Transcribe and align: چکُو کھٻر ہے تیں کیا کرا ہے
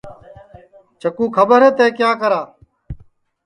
چکُو 1.01 1.25
کھٻر 1.35 1.61
ہے 1.65 1.71
تیں 1.77 1.91
کیا 1.97 2.11
کرا 2.21 2.41
ہے 2.45 2.49